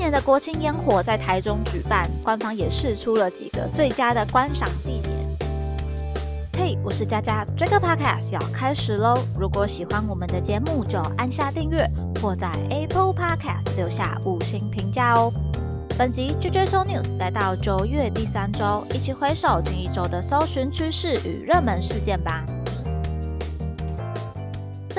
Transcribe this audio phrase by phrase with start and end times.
[0.00, 5.14] 年的国庆烟火在台中举办，官方也试出了几个最佳的观赏地点。
[6.54, 9.14] 嘿，我是佳佳，这个 podcast 要开始喽！
[9.38, 11.86] 如果喜欢我们的节目，就按下订阅
[12.20, 15.30] 或在 Apple Podcast 留下五星评价哦。
[15.98, 22.42] 本集 JJ Show News 来到九月第三周，一起回首近一周的搜寻趋势与热门事件吧。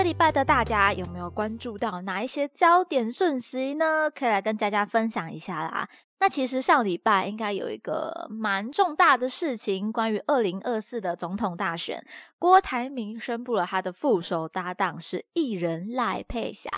[0.00, 4.10] 这礼拜的大家有没有关注到哪一些焦点讯息呢？
[4.10, 5.86] 可以来跟大家分享一下啦。
[6.20, 12.02] 那其实上礼拜应该有一个蛮重大的事情，关于二零二四的总统大选，
[12.38, 16.70] 郭台铭宣布了他的副手搭档是艺人赖佩霞。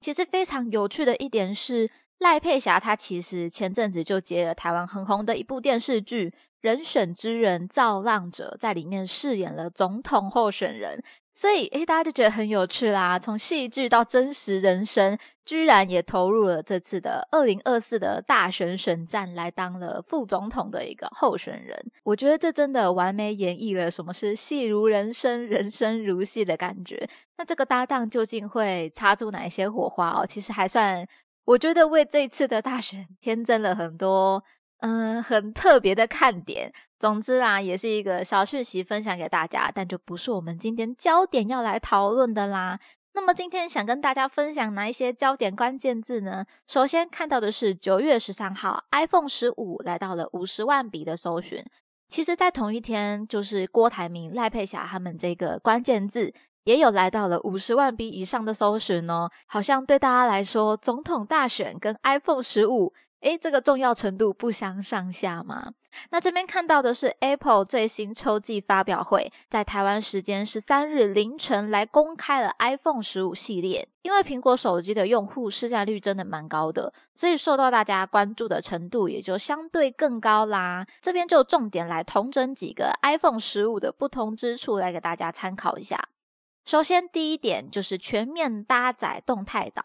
[0.00, 11.00] 其实非常有趣的一点是，赖佩霞她其实前阵子就接了台湾很红的一部电视剧《人选之人造浪者》，在里面饰演了总统候选人。
[11.34, 13.18] 所以，诶，大家就觉得很有趣啦。
[13.18, 21.76] 从戏剧到真实人生，居然也投入了这次的二零二四的大选选战，来当了副总统的一个候选人。
[22.04, 27.08] 我觉得这真的完美演绎了什么是戏如人生，人生如戏的感觉。
[27.36, 30.24] 那这个搭档究竟会擦出哪一些火花哦？
[30.24, 31.04] 其实还算，
[31.46, 34.44] 我觉得为这次的大选 添增了很多。
[34.78, 36.72] 嗯，很特别的看点。
[36.98, 42.78] 总之啦，也是一个小讯息分享给大家，但就不是我们今天焦点要来讨论的啦。
[43.14, 46.44] 那么今天想跟大家分享哪一些焦点关键字呢？
[46.66, 51.64] 首先看到的是九月十三号，iPhone 十五来到了五十万笔的搜寻。
[52.08, 56.32] 其实，在同一天，就是郭台铭、赖佩霞他们这个关键字
[56.64, 59.30] 也有来到了五十万笔以上的搜寻哦。
[59.46, 62.92] 好像对大家来说，总统大选跟 iPhone 十五。
[63.24, 65.72] 诶，这个重要程度不相上下吗？
[66.10, 73.88] 那这边看到的是 Apple 最新秋季发表会，在台湾时间十三日凌晨来公开了 iPhone 十五系列。
[74.02, 80.86] 因为苹果手机的用户市占率真的蛮高的，所以受到大家关注的程度也就相对更高啦。
[81.00, 86.10] 这边就重点来统整几个 iPhone 十五的不同之处，来给大家参考一下。
[86.66, 89.82] 首先，第一点就是全面搭载动态岛。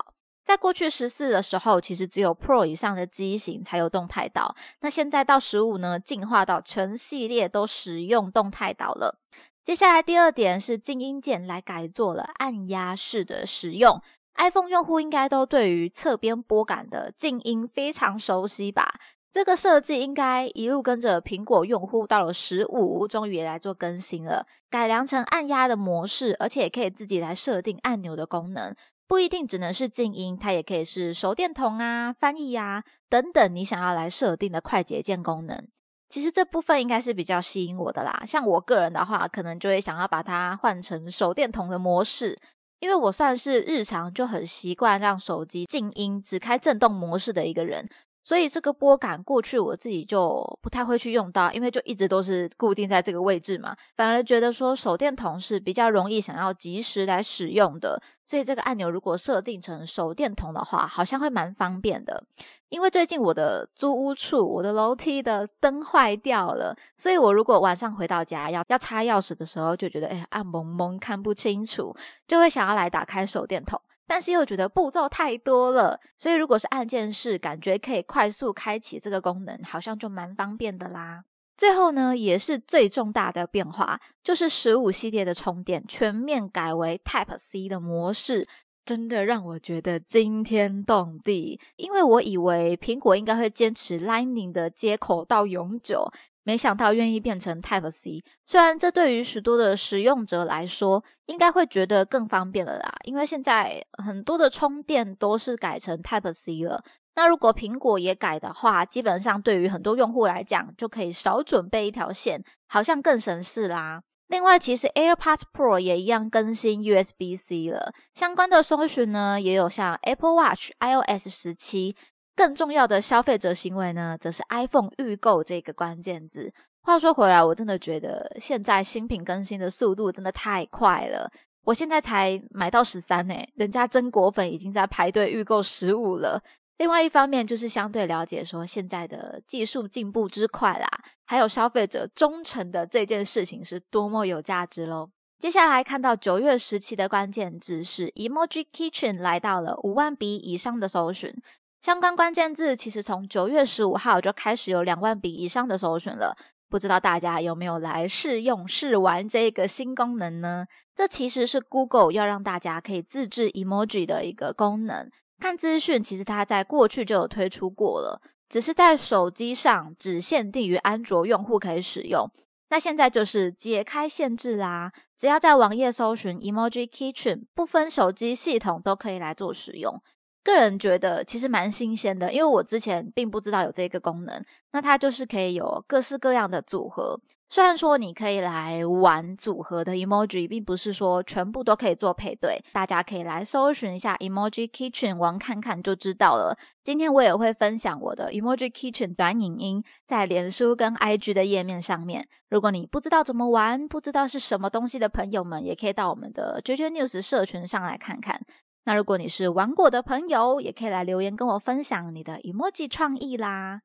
[0.50, 4.56] 在过去十四的时候，其实只有 Pro 以上的机型才有动态岛。
[4.80, 9.20] 那现在到十五呢，进化到全系列都使用动态岛了。
[9.64, 14.02] 接下来第二点是静音键来改做了按压式的使用。
[14.38, 18.96] iPhone 用户应该都对于侧边拨杆的静音非常熟悉吧？
[19.32, 28.76] 这个设计应该一路跟着苹果用户到了十五，终于也来做更新了，改良成按压的模式，而且也可以自己来设定按钮的功能。
[29.10, 35.68] 不一定只能是静音，它也可以是手电筒啊、翻译啊等等，你想要来设定的快捷键功能。
[36.08, 38.22] 其实这部分应该是比较吸引我的啦。
[38.28, 42.38] 像我个人的话，可能就会想要把它换成手电筒的模式，
[42.80, 47.90] 因为我算是日常就很习惯让手机静音、只开震动模式的一个人。
[48.22, 53.76] 所以这个拨杆过去我自己就不太会去用到，因为就一直都是固定在这个位置嘛。
[53.96, 62.24] 反而觉得说手电筒是比较容易想要及时来使用的，所以这个按钮如果设定成手电筒的话，好像会蛮方便的。
[62.68, 71.96] 因为最近我的租屋处我的楼梯的灯坏掉了，所以我如果晚上回到家要要插钥匙的时候，就觉得哎暗蒙蒙看不清楚，
[72.28, 73.82] 就会想要来打开手电筒。
[74.10, 81.26] 但是又觉得步骤太多了，所以如果是按键式，感觉可以快速开启这个功能，好像就蛮方便的啦。
[81.56, 88.48] 最后呢，也是最重大的变化，就是十五系列的充电全面改为 Type C 的模式，
[88.84, 91.60] 真的让我觉得惊天动地。
[91.76, 96.12] 因为我以为苹果应该会坚持 Lightning 的接口到永久。
[96.50, 106.84] 没想到愿意变成 Type C，虽然这对于许多的使用者来说，应该会觉得更方便了啦，因为现在很多的充电都是改成 Type C 了。
[107.14, 114.02] 那如果苹果也改的话，基本上对于很多用户来讲，就可以少准备一条线，好像更省事啦。
[114.30, 121.96] 另外，其实 AirPods Pro 也一样更新 USB C 了，相关的搜寻呢，也有像 Apple Watch iOS 十七。
[122.40, 126.54] 更重要的消费者行为呢，则是 iPhone 预购这个关键字。
[126.82, 131.30] 话说回来，我真的觉得现在新品更新的速度真的太快了。
[131.66, 136.42] 我现在才买到十三呢，人家真果粉已经在排队预购十五了。
[136.78, 140.88] 另外一方面，就是相对了解说现在的技术进步之快啦，
[141.26, 145.10] 还有消费者忠诚的这件事情是多么有价值喽。
[145.40, 151.34] 接下来看到九月十七的关键字是 Emoji Kitchen 来到了五万笔以上的搜寻。
[151.82, 156.36] 相关关键字其实从九月十五号就开始有两万笔以上的搜寻了，
[156.70, 160.66] 不知道大家有没有来试用试玩这个新功能呢？
[160.94, 165.10] 这其实是 Google 要让大家可以自制 emoji 的一个功能。
[165.40, 172.30] 看资讯，其实它在过去就有推出过了，只是在手机上只限定于安卓用户可以使用。
[172.70, 180.04] 那现在就是解开限制啦，只要在网页搜寻 Emoji Kitchen，不分手机系统都可以来做使用。
[180.50, 184.44] 个人觉得其实蛮新鲜的，因为我之前并不知道有这个功能。
[184.72, 187.20] 那它就是可以有各式各样的组合。
[187.52, 192.64] 虽然说你可以来玩组合的 emoji，并不是说全部都可以做配对。
[192.74, 196.56] 大家可以来搜寻一下 emoji kitchen 玩看看就知道了。
[196.84, 202.28] 今天我也会分享我的 emoji kitchen 短影音在脸书跟 IG 的页面上面。
[202.50, 208.40] 如果你不知道怎么玩，不知道是什么东西的朋友们，也可以到我们的 JJ News 社群上来看看。
[208.86, 213.82] 那如果你是玩过的朋友，也可以来留言跟我分享你的 emoji 创意啦。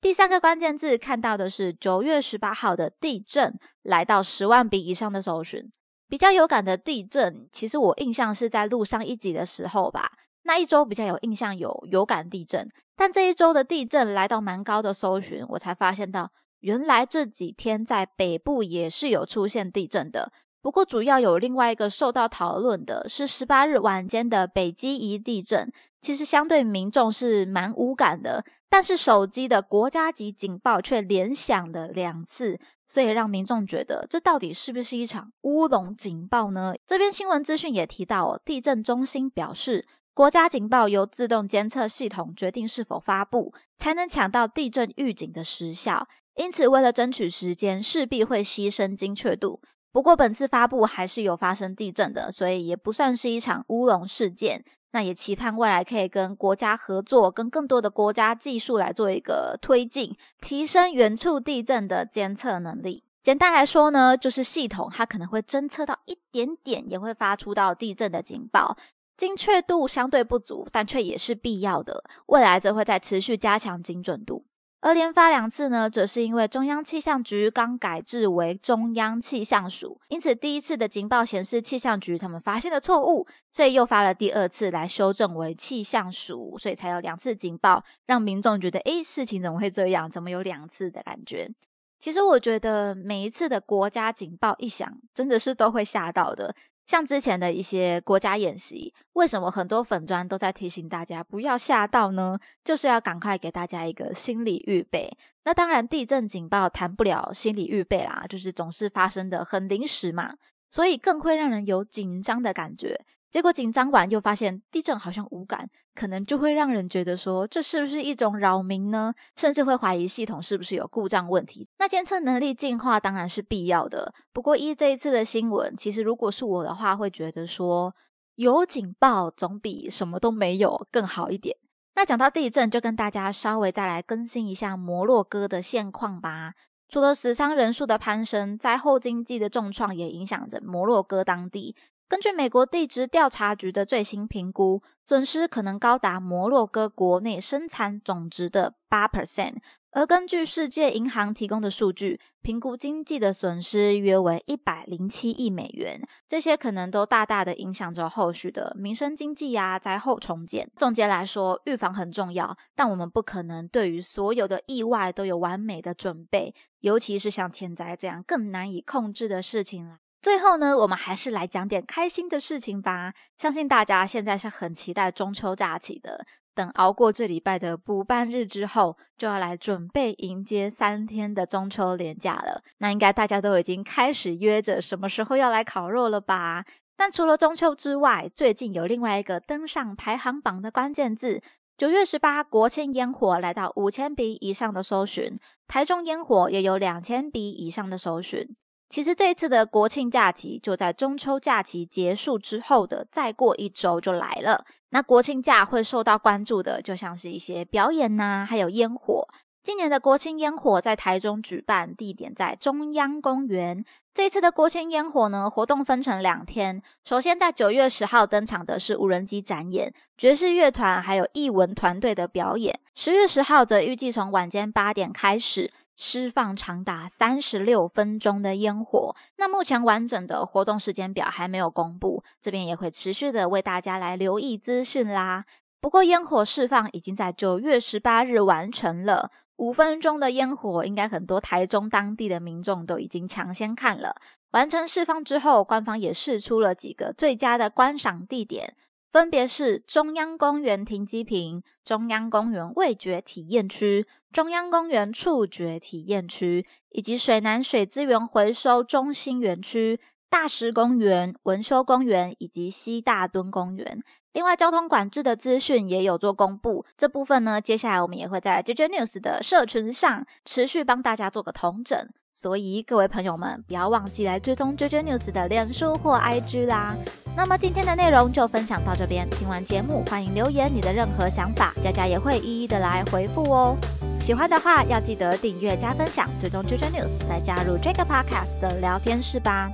[0.00, 5.70] 第三个关键字看到的是九月十八号的地震，来到十万笔以上的搜寻。
[6.08, 10.12] 比较有感的地震，其实我印象是在录上一集的时候吧。
[10.44, 20.30] 那一周比较有印象有有感地震，但这一周的地震来到蛮高的搜寻，我才发现到原来这几天在北部也是有出现地震的。
[20.66, 36.74] 不过，主要有另外一个受到讨论的是十八日晚间的北基宜地震，其实相对民众是蛮无感的，但是手机的国家级警报却连响了两次，所以让民众觉得这到底是不是一场乌龙警报呢？
[36.84, 49.60] 这边新闻资讯也提到，地震中心表示，国家警报由自动监测系统决定是否发布，才能抢到地震预警的时效，因此为了争取时间，势必会牺牲精确度。
[49.96, 54.62] 不过，本次发布还是有发生地震的，所以也不算是一场乌龙事件。
[54.90, 63.04] 那也期盼未来可以跟国家合作，跟更多的国家技术来做一个推进，提升远处地震的监测能力。
[63.22, 68.76] 简单来说呢，就是系统它可能会侦测到一点点，也会发出到地震的警报，
[69.16, 72.04] 精确度相对不足，但却也是必要的。
[72.26, 74.44] 未来则会再持续加强精准度。
[74.86, 90.08] 而连发两次呢，则是因为中央气象局刚改制为中央气象署，因此第一次的警报显示气象局他们发现了错误，所以又发了第二次来修正为气象署，所以才有两次警报，让民众觉得，诶，事情怎么会这样？
[90.08, 91.50] 怎么有两次的感觉？
[91.98, 96.54] 其实我觉得每一次的国家警报一响，真的是都会吓到的。
[96.86, 102.38] 像之前的一些国家演习，为什么很多粉砖都在提醒大家不要吓到呢？
[102.62, 105.10] 就是要赶快给大家一个心理预备。
[105.44, 110.34] 那当然，地震警报谈不了心理预备啦，就是总是发生的很临时嘛，
[110.70, 113.04] 所以更会让人有紧张的感觉。
[113.30, 119.14] 结果紧张完又发现地震好像无感，可能就会让人觉得说这是不是一种扰民呢？
[119.34, 121.66] 甚至会怀疑系统是不是有故障问题。
[121.78, 127.94] 那监测能力进化当然是必要的，不过依这一次的新闻，其实如果是我的话，会觉得说
[128.34, 131.56] 有警报总比什么都没有更好一点。
[131.94, 136.52] 那讲到地震，就跟大家稍微再来更新一下摩洛哥的现况吧。
[136.88, 141.74] 除了死伤人数的攀升，灾后经济的重创也影响着摩洛哥当地。
[142.08, 149.56] 根据美国地质调查局的最新评估，损失可能高达摩洛哥国内生产总值的八 percent。
[149.90, 156.00] 而根据世界银行提供的数据，评估经济的损失约为一百零七亿美元。
[156.28, 160.70] 这些可能都大大的影响着后续的民生经济呀、灾后重建。
[160.76, 169.96] 总结来说，预防很重要，但我们不可能对于所有的意外都有完美的准备，尤其是像天灾这样更难以控制的事情了。
[170.26, 173.14] 最后呢，我们还是来讲点开心的事情吧。
[173.38, 176.26] 相信大家现在是很期待中秋假期的。
[176.52, 182.60] 等熬过这礼拜的补班日之后，就要来准备迎接三天的中秋连假了。
[182.78, 186.64] 那应该大家都已经开始约着什么时候要来烤肉了吧？
[186.96, 191.40] 但除了中秋之外，最近有另外一个登上排行榜的关键字：
[191.78, 198.56] 九月十八国庆烟火来到五千笔以上的搜寻，台中烟火也有两千笔以上的搜寻。
[198.88, 204.64] 其实这一次的国庆假期就在中秋假期结束之后的再过一周就来了。
[204.90, 209.28] 那国庆假会受到关注的，就像是一些表演呐，还有烟火。
[209.62, 213.84] 今年的国庆烟火在台中举办，地点在中央公园。
[214.14, 216.80] 这一次的国庆烟火呢，活动分成两天。
[217.04, 222.78] 首先在九月十号登场的是无人机展演、爵士乐团还有艺文团队的表演。
[222.94, 225.72] 十月十号则预计从晚间八点开始。
[225.96, 235.46] 释放长达三十六分钟的烟火，那目前完整的活动时间表还没有公布，这边也会持续的为大家来留意资讯啦。
[235.80, 244.16] 不过烟火释放已经在九月十八日完成了，五分钟的烟火应该很多台中当地的民众都已经抢先看了。
[244.50, 248.74] 完成释放之后，官方也试出了几个最佳的观赏地点。
[249.16, 264.02] 分别是中央公园停机坪、中央公园味觉体验区、中央公园触觉体验区，以及水南水资源回收中心园区、大石公园、文修公园以及西大墩公园。
[264.34, 266.84] 另外，交通管制的资讯也有做公布。
[266.98, 272.06] 这部分呢，接下来我们也会在 JJ News 的社群上持续帮大家做个统整。
[272.38, 276.94] 所以，各位朋友们，不要忘记来追踪 JJ News 的脸书或 IG 啦。
[277.34, 279.26] 那么，今天的内容就分享到这边。
[279.30, 283.74] 听完节目，欢迎留言你的任何想法，佳佳也会一一的来回复哦。
[284.20, 289.70] 喜欢的话，要记得订阅加分享，追踪 JJ News 来加入这个 Podcast 的聊天室吧。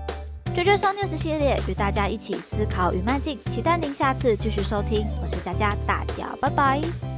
[0.55, 5.05] 追追双 news 系列，与大家一起思考与迈进，期待您下次继续收听。
[5.21, 7.12] 我是佳佳，大家拜拜。